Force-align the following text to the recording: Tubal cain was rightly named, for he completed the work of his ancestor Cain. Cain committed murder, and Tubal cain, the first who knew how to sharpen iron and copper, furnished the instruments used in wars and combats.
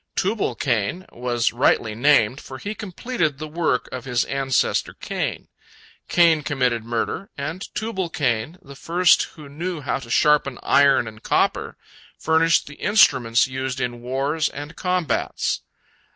Tubal 0.15 0.55
cain 0.55 1.05
was 1.11 1.53
rightly 1.53 1.93
named, 1.93 2.41
for 2.41 2.57
he 2.57 2.73
completed 2.73 3.37
the 3.37 3.47
work 3.47 3.87
of 3.91 4.05
his 4.05 4.25
ancestor 4.25 4.95
Cain. 4.95 5.47
Cain 6.07 6.41
committed 6.41 6.83
murder, 6.83 7.29
and 7.37 7.61
Tubal 7.75 8.09
cain, 8.09 8.57
the 8.63 8.73
first 8.75 9.21
who 9.37 9.47
knew 9.47 9.81
how 9.81 9.99
to 9.99 10.09
sharpen 10.09 10.57
iron 10.63 11.07
and 11.07 11.21
copper, 11.21 11.77
furnished 12.17 12.65
the 12.65 12.77
instruments 12.81 13.45
used 13.45 13.79
in 13.79 14.01
wars 14.01 14.49
and 14.49 14.75
combats. 14.75 15.61